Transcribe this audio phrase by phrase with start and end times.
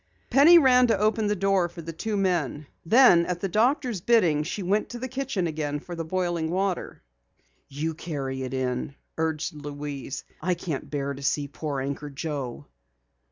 [0.31, 2.65] Penny ran to open the door for the two men.
[2.83, 7.03] Then, at the doctor's bidding, she went to the kitchen again for the boiling water.
[7.69, 10.23] "You carry it in," urged Louise.
[10.41, 12.65] "I can't bear to see poor Anchor Joe."